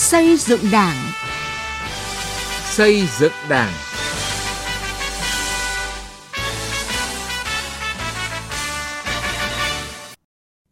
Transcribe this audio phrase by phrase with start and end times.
[0.00, 0.96] Xây dựng Đảng.
[2.64, 3.72] Xây dựng Đảng.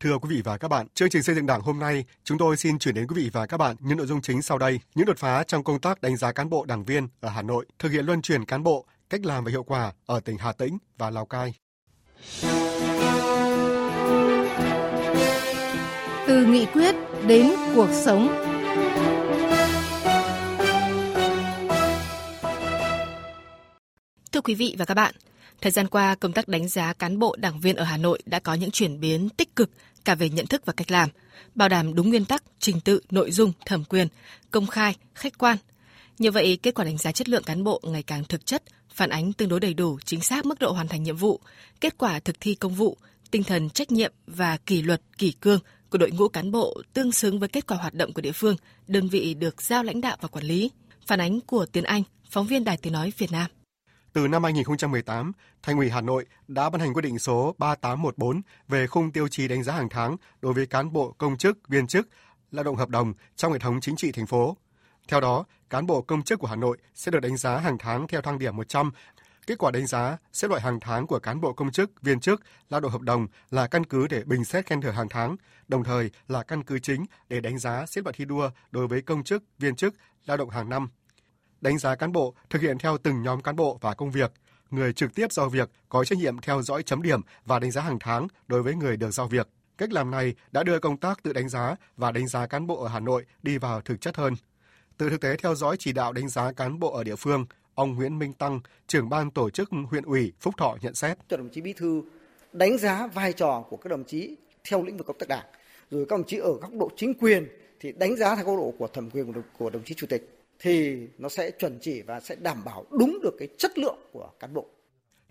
[0.01, 2.57] Thưa quý vị và các bạn, chương trình xây dựng Đảng hôm nay, chúng tôi
[2.57, 4.81] xin chuyển đến quý vị và các bạn những nội dung chính sau đây.
[4.95, 7.67] Những đột phá trong công tác đánh giá cán bộ đảng viên ở Hà Nội,
[7.79, 10.79] thực hiện luân chuyển cán bộ, cách làm và hiệu quả ở tỉnh Hà Tĩnh
[10.99, 11.55] và Lào Cai.
[16.27, 16.95] Từ nghị quyết
[17.27, 18.58] đến cuộc sống.
[24.49, 25.15] Quý vị và các bạn,
[25.61, 28.39] thời gian qua công tác đánh giá cán bộ đảng viên ở Hà Nội đã
[28.39, 29.71] có những chuyển biến tích cực
[30.05, 31.09] cả về nhận thức và cách làm,
[31.55, 34.09] bảo đảm đúng nguyên tắc, trình tự, nội dung, thẩm quyền,
[34.51, 35.57] công khai, khách quan.
[36.19, 38.63] Như vậy, kết quả đánh giá chất lượng cán bộ ngày càng thực chất,
[38.95, 41.41] phản ánh tương đối đầy đủ, chính xác mức độ hoàn thành nhiệm vụ,
[41.81, 42.97] kết quả thực thi công vụ,
[43.31, 45.61] tinh thần trách nhiệm và kỷ luật, kỷ cương
[45.91, 48.57] của đội ngũ cán bộ tương xứng với kết quả hoạt động của địa phương,
[48.87, 50.71] đơn vị được giao lãnh đạo và quản lý.
[51.07, 53.51] Phản ánh của Tiến Anh, phóng viên Đài Tiếng Nói Việt Nam.
[54.19, 58.87] Từ năm 2018, Thành ủy Hà Nội đã ban hành quyết định số 3814 về
[58.87, 62.09] khung tiêu chí đánh giá hàng tháng đối với cán bộ công chức, viên chức,
[62.51, 64.57] lao động hợp đồng trong hệ thống chính trị thành phố.
[65.09, 68.09] Theo đó, cán bộ công chức của Hà Nội sẽ được đánh giá hàng tháng
[68.09, 68.91] theo thang điểm 100.
[69.47, 72.43] Kết quả đánh giá xếp loại hàng tháng của cán bộ công chức, viên chức,
[72.71, 75.37] lao động hợp đồng là căn cứ để bình xét khen thưởng hàng tháng,
[75.69, 79.03] đồng thời là căn cứ chính để đánh giá xếp loại thi đua đối với
[79.03, 79.95] công chức, viên chức,
[80.27, 80.89] lao động hàng năm.
[81.61, 84.33] Đánh giá cán bộ thực hiện theo từng nhóm cán bộ và công việc.
[84.71, 87.83] Người trực tiếp giao việc có trách nhiệm theo dõi chấm điểm và đánh giá
[87.83, 89.49] hàng tháng đối với người được giao việc.
[89.79, 92.83] Cách làm này đã đưa công tác tự đánh giá và đánh giá cán bộ
[92.83, 94.35] ở Hà Nội đi vào thực chất hơn.
[94.97, 97.95] Từ thực tế theo dõi chỉ đạo đánh giá cán bộ ở địa phương, ông
[97.95, 101.19] Nguyễn Minh Tăng, trưởng ban tổ chức huyện ủy Phúc Thọ nhận xét.
[101.29, 102.03] Cho đồng chí bí thư
[102.53, 104.37] đánh giá vai trò của các đồng chí
[104.69, 105.47] theo lĩnh vực công tác đảng,
[105.91, 107.49] rồi các đồng chí ở góc độ chính quyền
[107.81, 110.97] thì đánh giá theo góc độ của thẩm quyền của đồng chí chủ tịch thì
[111.19, 114.55] nó sẽ chuẩn chỉ và sẽ đảm bảo đúng được cái chất lượng của cán
[114.55, 114.67] bộ.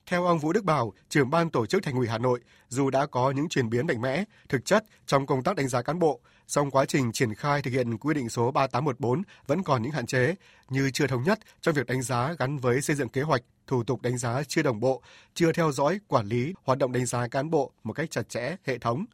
[0.05, 3.05] Theo ông Vũ Đức Bảo, trưởng ban tổ chức Thành ủy Hà Nội, dù đã
[3.05, 6.19] có những chuyển biến mạnh mẽ, thực chất trong công tác đánh giá cán bộ,
[6.47, 10.05] song quá trình triển khai thực hiện quy định số 3814 vẫn còn những hạn
[10.05, 10.35] chế
[10.69, 13.83] như chưa thống nhất trong việc đánh giá gắn với xây dựng kế hoạch, thủ
[13.83, 15.01] tục đánh giá chưa đồng bộ,
[15.33, 18.55] chưa theo dõi, quản lý hoạt động đánh giá cán bộ một cách chặt chẽ,
[18.63, 19.05] hệ thống.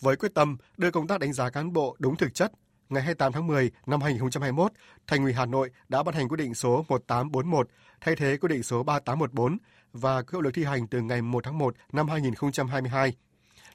[0.00, 2.52] Với quyết tâm đưa công tác đánh giá cán bộ đúng thực chất,
[2.90, 4.72] ngày 28 tháng 10 năm 2021,
[5.06, 7.68] Thành ủy Hà Nội đã ban hành quyết định số 1841
[8.00, 9.58] thay thế quyết định số 3814
[9.92, 13.12] và có hiệu lực thi hành từ ngày 1 tháng 1 năm 2022.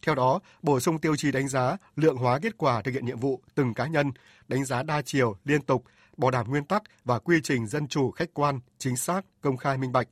[0.01, 3.19] Theo đó, bổ sung tiêu chí đánh giá lượng hóa kết quả thực hiện nhiệm
[3.19, 4.11] vụ từng cá nhân,
[4.47, 5.83] đánh giá đa chiều, liên tục,
[6.17, 9.77] bảo đảm nguyên tắc và quy trình dân chủ khách quan, chính xác, công khai
[9.77, 10.07] minh bạch.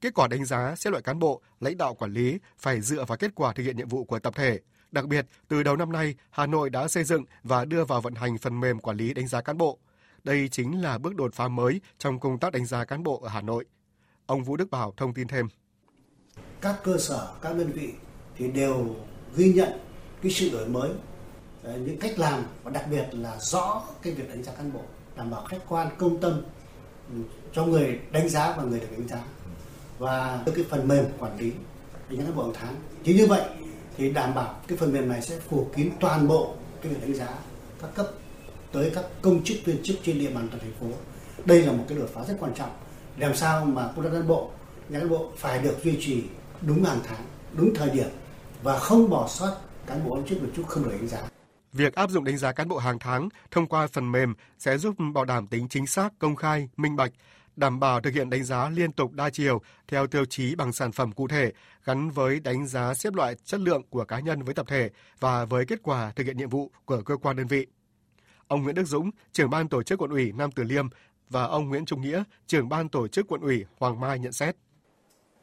[0.00, 3.18] Kết quả đánh giá xếp loại cán bộ, lãnh đạo quản lý phải dựa vào
[3.18, 4.60] kết quả thực hiện nhiệm vụ của tập thể.
[4.92, 8.14] Đặc biệt, từ đầu năm nay, Hà Nội đã xây dựng và đưa vào vận
[8.14, 9.78] hành phần mềm quản lý đánh giá cán bộ.
[10.24, 13.28] Đây chính là bước đột phá mới trong công tác đánh giá cán bộ ở
[13.28, 13.64] Hà Nội.
[14.26, 15.48] Ông Vũ Đức Bảo thông tin thêm.
[16.60, 17.92] Các cơ sở, các đơn vị
[18.36, 18.96] thì đều
[19.36, 19.68] ghi nhận
[20.22, 20.90] cái sự đổi mới,
[21.62, 24.82] những cách làm và đặc biệt là rõ cái việc đánh giá cán bộ,
[25.16, 26.42] đảm bảo khách quan, công tâm
[27.10, 27.16] ừ,
[27.52, 29.24] cho người đánh giá và người được đánh giá
[29.98, 31.52] và cái phần mềm quản lý
[32.08, 32.74] đánh giá cán bộ hàng tháng.
[33.04, 33.42] Chính như vậy
[34.02, 37.14] thì đảm bảo cái phần mềm này sẽ phủ kín toàn bộ cái việc đánh
[37.14, 37.28] giá
[37.82, 38.06] các cấp
[38.72, 40.86] tới các công chức viên chức trên địa bàn toàn thành phố.
[41.44, 42.70] Đây là một cái đột phá rất quan trọng.
[43.16, 44.50] Làm sao mà công tác cán bộ,
[44.88, 46.24] nhà cán bộ phải được duy trì
[46.60, 48.08] đúng hàng tháng, đúng thời điểm
[48.62, 51.18] và không bỏ sót cán bộ công chức viên chức không được đánh giá.
[51.72, 54.94] Việc áp dụng đánh giá cán bộ hàng tháng thông qua phần mềm sẽ giúp
[55.14, 57.12] bảo đảm tính chính xác, công khai, minh bạch,
[57.56, 60.92] đảm bảo thực hiện đánh giá liên tục đa chiều theo tiêu chí bằng sản
[60.92, 61.52] phẩm cụ thể
[61.84, 64.90] gắn với đánh giá xếp loại chất lượng của cá nhân với tập thể
[65.20, 67.66] và với kết quả thực hiện nhiệm vụ của cơ quan đơn vị.
[68.48, 70.88] Ông Nguyễn Đức Dũng, trưởng ban tổ chức quận ủy Nam Từ Liêm
[71.30, 74.56] và ông Nguyễn Trung Nghĩa, trưởng ban tổ chức quận ủy Hoàng Mai nhận xét.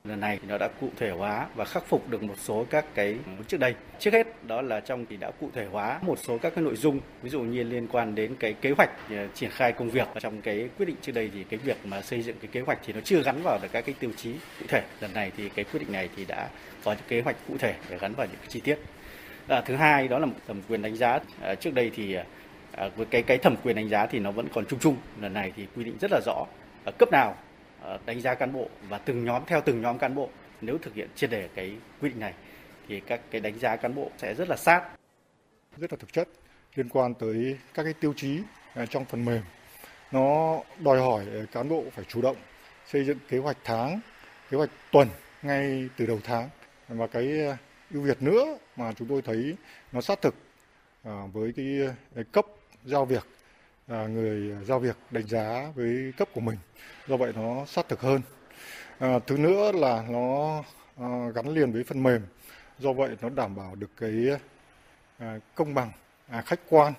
[0.10, 3.18] Lần này nó đã cụ thể hóa và khắc phục được một số các cái
[3.48, 3.76] trước đây.
[4.00, 6.76] Trước hết đó là trong thì đã cụ thể hóa một số các cái nội
[6.76, 10.08] dung, ví dụ như liên quan đến cái kế hoạch ờ, triển khai công việc.
[10.20, 12.80] Trong cái quyết định trước đây thì cái việc mà xây dựng cái kế hoạch
[12.86, 14.82] thì nó chưa gắn vào được các cái tiêu chí cụ thể.
[15.02, 16.50] Lần này thì cái quyết định này thì đã
[16.84, 18.80] có những kế hoạch cụ thể để gắn vào những cái chi tiết.
[19.48, 21.20] À, thứ hai đó là một thẩm quyền đánh giá.
[21.42, 22.14] À, trước đây thì
[22.72, 24.96] à, với cái cái thẩm quyền đánh giá thì nó vẫn còn chung chung.
[25.22, 26.46] Lần này thì quy định rất là rõ
[26.86, 27.36] ở cấp nào
[27.82, 30.30] Ờ, đánh giá cán bộ và từng nhóm, theo từng nhóm cán bộ.
[30.62, 32.34] Nếu thực hiện triệt đề cái quy định này
[32.88, 34.90] thì các cái đánh giá cán bộ sẽ rất là sát.
[35.78, 36.28] Rất là thực chất,
[36.76, 38.40] liên quan tới các cái tiêu chí
[38.76, 39.42] ờ, trong phần mềm.
[40.12, 42.38] Nó đòi hỏi ờ, cán bộ phải chủ động
[42.86, 44.00] xây dựng kế hoạch tháng,
[44.50, 45.08] kế hoạch tuần
[45.42, 46.50] ngay từ đầu tháng.
[46.88, 47.34] Và cái
[47.94, 49.56] ưu việt nữa mà chúng tôi thấy
[49.92, 50.36] nó sát thực
[51.34, 51.66] với cái
[52.32, 52.46] cấp
[52.86, 53.24] giao việc
[53.90, 56.58] người à, giao việc đánh giá với cấp của mình.
[57.08, 58.22] Do vậy nó sát thực hơn.
[59.00, 60.64] À, thứ nữa là nó
[60.98, 62.22] à, gắn liền với phần mềm.
[62.80, 64.12] Do vậy nó đảm bảo được cái
[65.18, 65.92] à, công bằng,
[66.28, 66.94] à, khách quan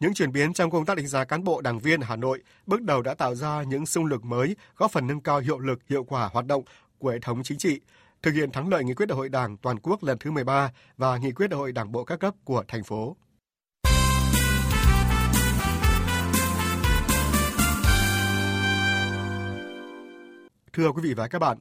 [0.00, 2.82] những chuyển biến trong công tác đánh giá cán bộ đảng viên Hà Nội bước
[2.82, 6.04] đầu đã tạo ra những xung lực mới, góp phần nâng cao hiệu lực, hiệu
[6.04, 6.62] quả hoạt động
[6.98, 7.80] của hệ thống chính trị,
[8.22, 11.16] thực hiện thắng lợi nghị quyết đại hội Đảng toàn quốc lần thứ 13 và
[11.16, 13.16] nghị quyết đại hội Đảng bộ các cấp của thành phố.
[20.76, 21.58] Thưa quý vị và các bạn,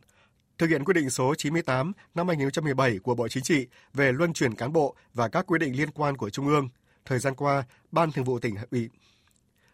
[0.57, 4.55] thực hiện quyết định số 98 năm 2017 của Bộ Chính trị về luân chuyển
[4.55, 6.69] cán bộ và các quy định liên quan của Trung ương,
[7.05, 8.89] thời gian qua, Ban Thường vụ tỉnh ủy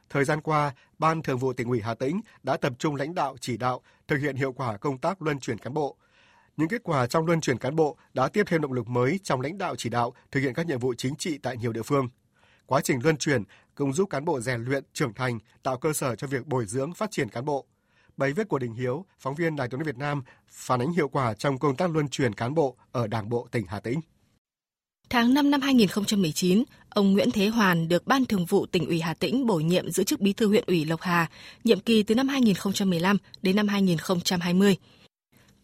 [0.10, 3.36] Thời gian qua, Ban Thường vụ tỉnh ủy Hà Tĩnh đã tập trung lãnh đạo
[3.40, 5.98] chỉ đạo thực hiện hiệu quả công tác luân chuyển cán bộ.
[6.58, 9.42] Những kết quả trong luân chuyển cán bộ đã tiếp thêm động lực mới trong
[9.42, 12.10] lãnh đạo chỉ đạo thực hiện các nhiệm vụ chính trị tại nhiều địa phương.
[12.66, 13.44] Quá trình luân chuyển
[13.76, 16.94] cũng giúp cán bộ rèn luyện, trưởng thành, tạo cơ sở cho việc bồi dưỡng
[16.94, 17.66] phát triển cán bộ.
[18.22, 21.08] Bài viết của Đình Hiếu, phóng viên Đài tiếng nói Việt Nam phản ánh hiệu
[21.08, 24.00] quả trong công tác luân truyền cán bộ ở Đảng bộ tỉnh Hà Tĩnh.
[25.10, 29.14] Tháng 5 năm 2019, ông Nguyễn Thế Hoàn được Ban Thường vụ tỉnh ủy Hà
[29.14, 31.30] Tĩnh bổ nhiệm giữ chức Bí thư huyện ủy Lộc Hà,
[31.64, 34.76] nhiệm kỳ từ năm 2015 đến năm 2020.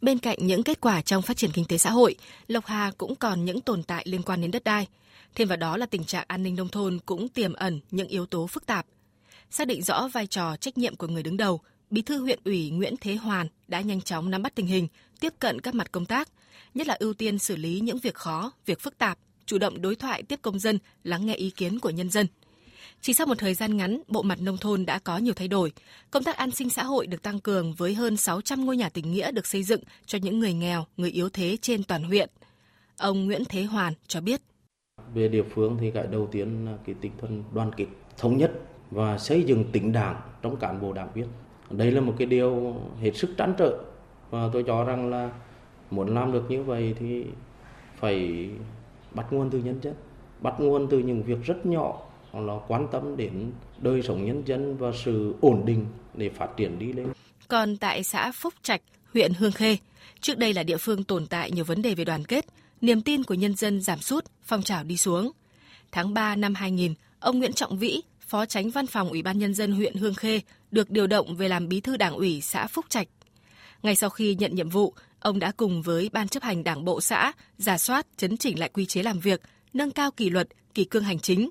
[0.01, 2.15] Bên cạnh những kết quả trong phát triển kinh tế xã hội,
[2.47, 4.87] Lộc Hà cũng còn những tồn tại liên quan đến đất đai.
[5.35, 8.25] Thêm vào đó là tình trạng an ninh nông thôn cũng tiềm ẩn những yếu
[8.25, 8.85] tố phức tạp.
[9.51, 12.69] Xác định rõ vai trò trách nhiệm của người đứng đầu, Bí thư huyện ủy
[12.69, 14.87] Nguyễn Thế Hoàn đã nhanh chóng nắm bắt tình hình,
[15.19, 16.29] tiếp cận các mặt công tác,
[16.73, 19.95] nhất là ưu tiên xử lý những việc khó, việc phức tạp, chủ động đối
[19.95, 22.27] thoại tiếp công dân, lắng nghe ý kiến của nhân dân.
[23.01, 25.71] Chỉ sau một thời gian ngắn, bộ mặt nông thôn đã có nhiều thay đổi.
[26.11, 29.11] Công tác an sinh xã hội được tăng cường với hơn 600 ngôi nhà tình
[29.11, 32.29] nghĩa được xây dựng cho những người nghèo, người yếu thế trên toàn huyện.
[32.97, 34.41] Ông Nguyễn Thế Hoàn cho biết.
[35.13, 37.85] Về địa phương thì cái đầu tiên là cái tinh thần đoàn kết,
[38.17, 38.51] thống nhất
[38.91, 41.27] và xây dựng tỉnh đảng trong cán bộ đảng viên.
[41.69, 43.77] Đây là một cái điều hết sức trăn trở
[44.29, 45.29] và tôi cho rằng là
[45.91, 47.25] muốn làm được như vậy thì
[47.99, 48.49] phải
[49.11, 49.93] bắt nguồn từ nhân dân
[50.39, 54.77] bắt nguồn từ những việc rất nhỏ nó quan tâm đến đời sống nhân dân
[54.77, 57.07] và sự ổn định để phát triển đi lên.
[57.47, 58.81] Còn tại xã Phúc Trạch,
[59.13, 59.77] huyện Hương Khê,
[60.21, 62.45] trước đây là địa phương tồn tại nhiều vấn đề về đoàn kết,
[62.81, 65.31] niềm tin của nhân dân giảm sút, phong trào đi xuống.
[65.91, 69.53] Tháng 3 năm 2000, ông Nguyễn Trọng Vĩ, Phó Tránh Văn phòng Ủy ban Nhân
[69.53, 70.41] dân huyện Hương Khê,
[70.71, 73.07] được điều động về làm bí thư đảng ủy xã Phúc Trạch.
[73.83, 77.01] Ngay sau khi nhận nhiệm vụ, ông đã cùng với Ban chấp hành Đảng bộ
[77.01, 79.41] xã giả soát, chấn chỉnh lại quy chế làm việc,
[79.73, 81.49] nâng cao kỷ luật, kỷ cương hành chính,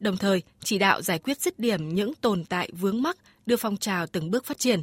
[0.00, 3.16] đồng thời chỉ đạo giải quyết dứt điểm những tồn tại vướng mắc,
[3.46, 4.82] đưa phong trào từng bước phát triển.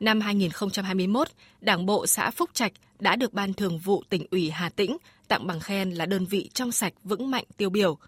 [0.00, 1.28] Năm 2021,
[1.60, 4.96] Đảng bộ xã Phúc Trạch đã được Ban Thường vụ tỉnh ủy Hà Tĩnh
[5.28, 7.98] tặng bằng khen là đơn vị trong sạch vững mạnh tiêu biểu.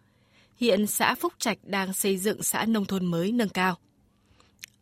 [0.56, 3.74] Hiện xã Phúc Trạch đang xây dựng xã nông thôn mới nâng cao.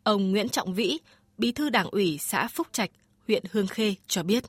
[0.03, 0.97] Ông Nguyễn Trọng Vĩ,
[1.37, 2.89] Bí thư Đảng ủy xã Phúc Trạch,
[3.27, 4.43] huyện Hương Khê cho biết.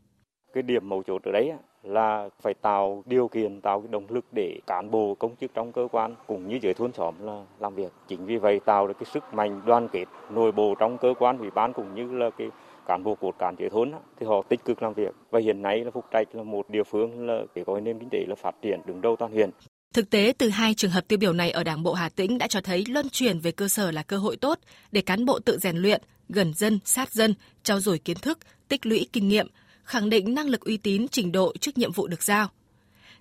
[0.52, 4.24] Cái điểm mấu chốt ở đấy là phải tạo điều kiện, tạo cái động lực
[4.32, 7.74] để cán bộ công chức trong cơ quan cũng như dưới thôn xóm là làm
[7.74, 7.92] việc.
[8.08, 11.38] Chính vì vậy tạo được cái sức mạnh đoàn kết nội bộ trong cơ quan
[11.38, 12.48] ủy ban cũng như là cái
[12.86, 15.84] cán bộ cốt cán dưới thôn thì họ tích cực làm việc và hiện nay
[15.84, 18.54] là Phúc Trạch là một địa phương là để có nền kinh tế là phát
[18.62, 19.50] triển đứng đầu toàn huyện.
[19.94, 22.46] Thực tế, từ hai trường hợp tiêu biểu này ở Đảng bộ Hà Tĩnh đã
[22.46, 24.58] cho thấy luân chuyển về cơ sở là cơ hội tốt
[24.92, 28.86] để cán bộ tự rèn luyện, gần dân, sát dân, trao dồi kiến thức, tích
[28.86, 29.46] lũy kinh nghiệm,
[29.84, 32.48] khẳng định năng lực uy tín, trình độ trước nhiệm vụ được giao.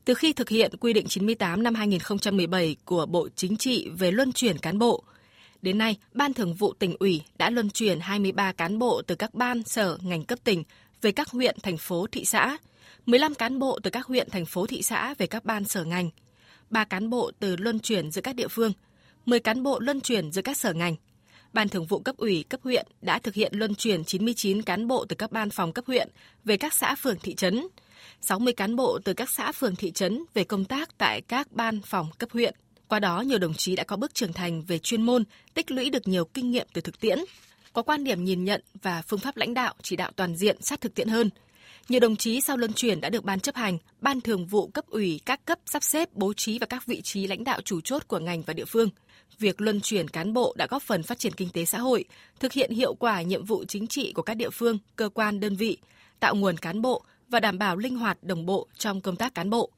[0.05, 4.31] Từ khi thực hiện quy định 98 năm 2017 của Bộ Chính trị về luân
[4.31, 5.03] chuyển cán bộ,
[5.61, 9.33] đến nay Ban Thường vụ tỉnh ủy đã luân chuyển 23 cán bộ từ các
[9.33, 10.63] ban, sở, ngành cấp tỉnh
[11.01, 12.57] về các huyện, thành phố, thị xã,
[13.05, 16.09] 15 cán bộ từ các huyện, thành phố, thị xã về các ban, sở, ngành,
[16.73, 18.71] 3 cán bộ từ luân chuyển giữa các địa phương,
[19.25, 20.95] 10 cán bộ luân chuyển giữa các sở ngành,
[21.53, 25.05] Ban Thường vụ cấp ủy cấp huyện đã thực hiện luân chuyển 99 cán bộ
[25.09, 26.09] từ các ban phòng cấp huyện
[26.45, 27.67] về các xã phường thị trấn,
[28.21, 31.81] 60 cán bộ từ các xã phường thị trấn về công tác tại các ban
[31.81, 32.55] phòng cấp huyện.
[32.87, 35.89] Qua đó, nhiều đồng chí đã có bước trưởng thành về chuyên môn, tích lũy
[35.89, 37.19] được nhiều kinh nghiệm từ thực tiễn,
[37.73, 40.81] có quan điểm nhìn nhận và phương pháp lãnh đạo chỉ đạo toàn diện sát
[40.81, 41.29] thực tiễn hơn.
[41.89, 44.87] Nhiều đồng chí sau luân chuyển đã được ban chấp hành, ban thường vụ cấp
[44.87, 48.07] ủy các cấp sắp xếp bố trí vào các vị trí lãnh đạo chủ chốt
[48.07, 48.89] của ngành và địa phương–
[49.39, 52.05] Việc luân chuyển cán bộ đã góp phần phát triển kinh tế xã hội,
[52.39, 55.55] thực hiện hiệu quả nhiệm vụ chính trị của các địa phương, cơ quan, đơn
[55.55, 55.77] vị,
[56.19, 59.49] tạo nguồn cán bộ và đảm bảo linh hoạt đồng bộ trong công tác cán
[59.49, 59.71] bộ.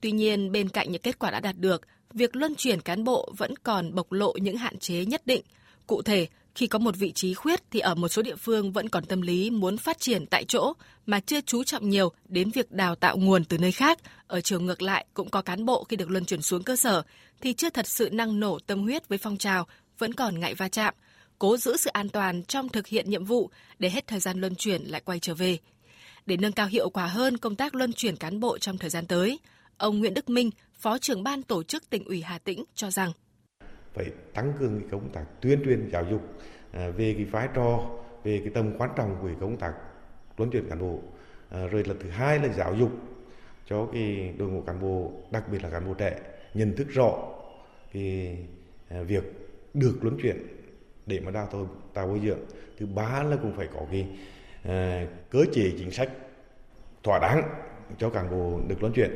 [0.00, 1.82] Tuy nhiên, bên cạnh những kết quả đã đạt được,
[2.14, 5.42] việc luân chuyển cán bộ vẫn còn bộc lộ những hạn chế nhất định.
[5.86, 8.88] Cụ thể, khi có một vị trí khuyết thì ở một số địa phương vẫn
[8.88, 10.72] còn tâm lý muốn phát triển tại chỗ
[11.06, 13.98] mà chưa chú trọng nhiều đến việc đào tạo nguồn từ nơi khác.
[14.26, 17.02] Ở chiều ngược lại cũng có cán bộ khi được luân chuyển xuống cơ sở
[17.40, 19.66] thì chưa thật sự năng nổ tâm huyết với phong trào
[19.98, 20.94] vẫn còn ngại va chạm,
[21.38, 24.54] cố giữ sự an toàn trong thực hiện nhiệm vụ để hết thời gian luân
[24.54, 25.58] chuyển lại quay trở về.
[26.26, 29.06] Để nâng cao hiệu quả hơn công tác luân chuyển cán bộ trong thời gian
[29.06, 29.38] tới,
[29.76, 33.12] ông Nguyễn Đức Minh, Phó trưởng ban tổ chức tỉnh ủy Hà Tĩnh cho rằng
[33.94, 36.22] phải tăng cường cái công tác tuyên truyền giáo dục
[36.72, 37.90] à, về cái vai trò,
[38.24, 39.72] về cái tầm quan trọng của công tác
[40.36, 41.00] luân chuyển cán bộ.
[41.50, 42.90] À, rồi là thứ hai là giáo dục
[43.66, 46.20] cho cái đội ngũ cán bộ, đặc biệt là cán bộ trẻ
[46.54, 47.28] nhận thức rõ
[47.92, 48.38] cái
[48.88, 49.24] à, việc
[49.74, 50.36] được luân chuyển
[51.06, 52.38] để mà đào tạo tạo bồi dưỡng.
[52.78, 54.06] Thứ ba là cũng phải có cái
[54.62, 56.10] à, cơ chế chính sách
[57.02, 57.42] thỏa đáng
[57.98, 59.10] cho cán bộ được luân chuyển.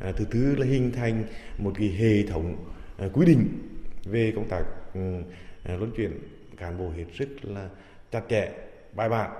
[0.00, 1.24] À, thứ tư là hình thành
[1.58, 2.56] một cái hệ thống
[2.98, 3.48] à, quy định
[4.10, 5.00] về công tác ừ,
[5.64, 6.18] à, luân chuyển
[6.56, 7.68] cán bộ hết sức là
[8.10, 8.52] chặt chẽ,
[8.92, 9.30] bài bản.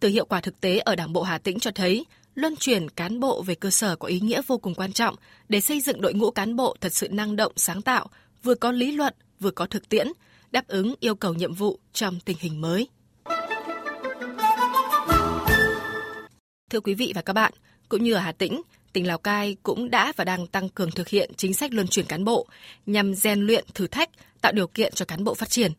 [0.00, 3.20] Từ hiệu quả thực tế ở Đảng bộ Hà Tĩnh cho thấy, luân chuyển cán
[3.20, 5.14] bộ về cơ sở có ý nghĩa vô cùng quan trọng
[5.48, 8.06] để xây dựng đội ngũ cán bộ thật sự năng động, sáng tạo,
[8.42, 10.08] vừa có lý luận, vừa có thực tiễn,
[10.50, 12.88] đáp ứng yêu cầu nhiệm vụ trong tình hình mới.
[16.70, 17.52] Thưa quý vị và các bạn,
[17.88, 21.08] cũng như ở Hà Tĩnh, tỉnh Lào Cai cũng đã và đang tăng cường thực
[21.08, 22.46] hiện chính sách luân chuyển cán bộ
[22.86, 25.72] nhằm rèn luyện thử thách, tạo điều kiện cho cán bộ phát triển,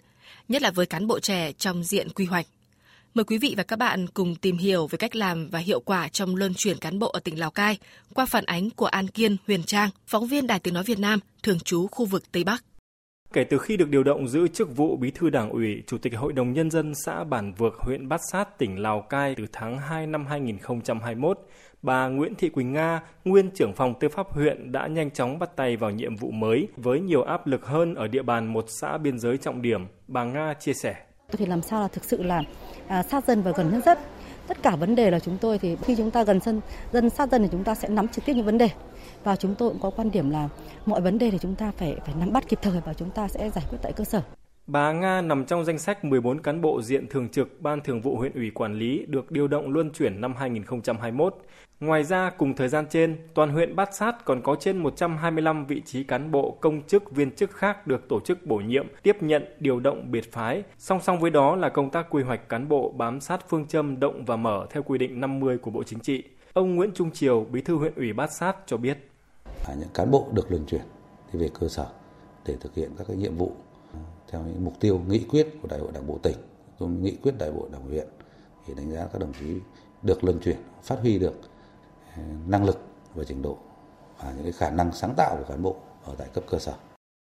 [0.48, 2.46] nhất là với cán bộ trẻ trong diện quy hoạch.
[3.14, 6.08] Mời quý vị và các bạn cùng tìm hiểu về cách làm và hiệu quả
[6.08, 7.78] trong luân chuyển cán bộ ở tỉnh Lào Cai
[8.14, 11.20] qua phản ánh của An Kiên, Huyền Trang, phóng viên Đài Tiếng Nói Việt Nam,
[11.44, 12.64] thường trú khu vực Tây Bắc.
[13.34, 16.14] Kể từ khi được điều động giữ chức vụ Bí thư Đảng ủy, Chủ tịch
[16.16, 19.80] Hội đồng Nhân dân xã Bản Vược, huyện Bát Sát, tỉnh Lào Cai từ tháng
[19.80, 21.38] 2 năm 2021,
[21.82, 25.56] bà Nguyễn Thị Quỳnh Nga, nguyên trưởng phòng tư pháp huyện đã nhanh chóng bắt
[25.56, 28.98] tay vào nhiệm vụ mới với nhiều áp lực hơn ở địa bàn một xã
[28.98, 29.88] biên giới trọng điểm.
[30.08, 30.96] Bà Nga chia sẻ.
[31.32, 32.44] Tôi thì làm sao là thực sự là
[32.88, 33.98] à, sát dân và gần nhân dân.
[34.48, 36.62] Tất cả vấn đề là chúng tôi thì khi chúng ta gần dân,
[36.92, 38.70] dân sát dân thì chúng ta sẽ nắm trực tiếp những vấn đề.
[39.24, 40.50] Và chúng tôi cũng có quan điểm là
[40.86, 43.28] mọi vấn đề thì chúng ta phải phải nắm bắt kịp thời và chúng ta
[43.28, 44.22] sẽ giải quyết tại cơ sở.
[44.72, 48.16] Bà Nga nằm trong danh sách 14 cán bộ diện thường trực Ban Thường vụ
[48.16, 51.36] huyện ủy quản lý được điều động luân chuyển năm 2021.
[51.80, 55.82] Ngoài ra, cùng thời gian trên, toàn huyện Bát Sát còn có trên 125 vị
[55.86, 59.46] trí cán bộ, công chức, viên chức khác được tổ chức bổ nhiệm, tiếp nhận,
[59.60, 60.64] điều động biệt phái.
[60.78, 64.00] Song song với đó là công tác quy hoạch cán bộ bám sát phương châm
[64.00, 66.24] động và mở theo quy định 50 của Bộ Chính trị.
[66.54, 68.98] Ông Nguyễn Trung Triều, bí thư huyện ủy Bát Sát cho biết.
[69.68, 70.84] À, những cán bộ được luân chuyển
[71.32, 71.88] thì về cơ sở
[72.46, 73.56] để thực hiện các cái nhiệm vụ
[74.32, 76.38] theo những mục tiêu nghị quyết của đại hội đảng bộ tỉnh,
[76.80, 78.08] nghị quyết đại hội đảng huyện
[78.66, 79.56] thì đánh giá các đồng chí
[80.02, 81.34] được luân chuyển, phát huy được
[82.16, 82.78] ờ, năng lực
[83.16, 83.58] và trình độ
[84.20, 86.74] và những cái khả năng sáng tạo của cán bộ ở tại cấp cơ sở.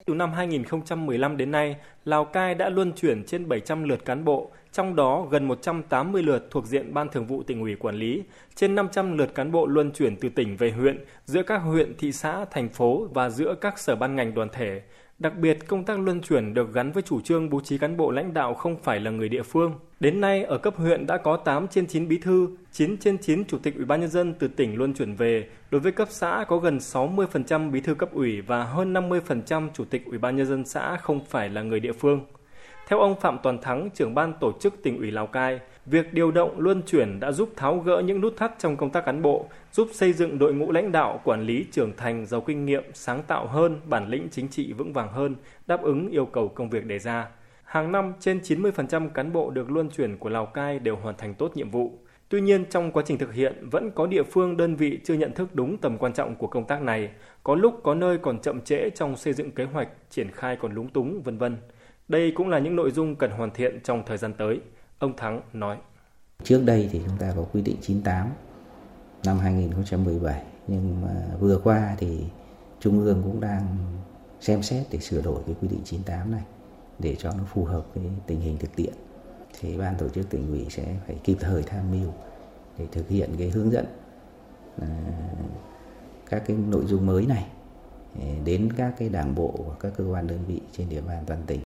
[0.06, 4.52] Từ năm 2015 đến nay, Lào Cai đã luân chuyển trên 700 lượt cán bộ,
[4.72, 8.24] trong đó gần 180 lượt thuộc diện Ban Thường vụ tỉnh ủy quản lý,
[8.56, 12.12] trên 500 lượt cán bộ luân chuyển từ tỉnh về huyện, giữa các huyện, thị
[12.12, 14.82] xã, thành phố và giữa các sở ban ngành đoàn thể.
[15.20, 18.12] Đặc biệt, công tác luân chuyển được gắn với chủ trương bố trí cán bộ
[18.12, 19.74] lãnh đạo không phải là người địa phương.
[20.00, 23.46] Đến nay, ở cấp huyện đã có 8 trên 9 bí thư, 9 trên 9
[23.46, 25.50] chủ tịch ủy ban nhân dân từ tỉnh luân chuyển về.
[25.72, 29.86] Đối với cấp xã có gần 60% bí thư cấp ủy và hơn 50% chủ
[29.86, 32.20] tịch ủy ban nhân dân xã không phải là người địa phương.
[32.88, 36.32] Theo ông Phạm Toàn Thắng, trưởng ban tổ chức tỉnh ủy Lào Cai, việc điều
[36.32, 39.46] động luân chuyển đã giúp tháo gỡ những nút thắt trong công tác cán bộ,
[39.72, 43.24] giúp xây dựng đội ngũ lãnh đạo quản lý trưởng thành giàu kinh nghiệm, sáng
[43.24, 45.36] tạo hơn, bản lĩnh chính trị vững vàng hơn,
[45.68, 47.28] đáp ứng yêu cầu công việc đề ra.
[47.64, 51.34] Hàng năm, trên 90% cán bộ được luân chuyển của Lào Cai đều hoàn thành
[51.34, 52.00] tốt nhiệm vụ.
[52.30, 55.34] Tuy nhiên, trong quá trình thực hiện, vẫn có địa phương đơn vị chưa nhận
[55.34, 57.10] thức đúng tầm quan trọng của công tác này,
[57.44, 60.74] có lúc có nơi còn chậm trễ trong xây dựng kế hoạch, triển khai còn
[60.74, 61.58] lúng túng, vân vân.
[62.08, 64.60] Đây cũng là những nội dung cần hoàn thiện trong thời gian tới.
[65.00, 65.78] Ông Thắng nói.
[66.44, 68.30] Trước đây thì chúng ta có quy định 98
[69.26, 72.26] năm 2017 nhưng mà vừa qua thì
[72.80, 73.78] Trung ương cũng đang
[74.40, 76.44] xem xét để sửa đổi cái quy định 98 này
[77.00, 78.94] để cho nó phù hợp với tình hình thực tiễn.
[79.60, 82.12] Thì ban tổ chức tỉnh ủy sẽ phải kịp thời tham mưu
[82.78, 83.86] để thực hiện cái hướng dẫn
[84.82, 84.88] à,
[86.30, 87.46] các cái nội dung mới này
[88.20, 91.24] à, đến các cái đảng bộ và các cơ quan đơn vị trên địa bàn
[91.28, 91.65] toàn tỉnh.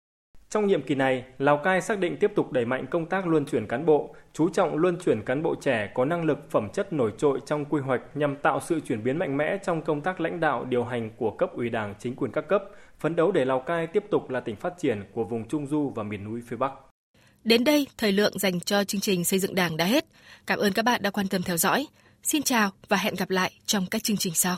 [0.53, 3.45] Trong nhiệm kỳ này, Lào Cai xác định tiếp tục đẩy mạnh công tác luân
[3.45, 6.93] chuyển cán bộ, chú trọng luân chuyển cán bộ trẻ có năng lực phẩm chất
[6.93, 10.21] nổi trội trong quy hoạch nhằm tạo sự chuyển biến mạnh mẽ trong công tác
[10.21, 12.65] lãnh đạo điều hành của cấp ủy Đảng, chính quyền các cấp,
[13.01, 15.93] phấn đấu để Lào Cai tiếp tục là tỉnh phát triển của vùng Trung du
[15.95, 16.73] và miền núi phía Bắc.
[17.45, 20.05] Đến đây, thời lượng dành cho chương trình xây dựng Đảng đã hết.
[20.47, 21.87] Cảm ơn các bạn đã quan tâm theo dõi.
[22.23, 24.57] Xin chào và hẹn gặp lại trong các chương trình sau.